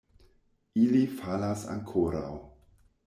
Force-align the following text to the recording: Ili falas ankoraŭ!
Ili 0.85 1.03
falas 1.19 1.67
ankoraŭ! 1.75 2.33